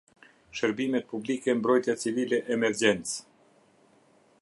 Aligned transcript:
Sherbimet 0.51 1.05
Publike 1.11 1.53
Mbrojtja 1.59 1.95
Civile 1.97 2.43
Emergjenc. 2.57 3.15